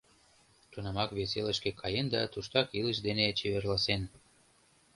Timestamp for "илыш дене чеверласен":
2.79-4.01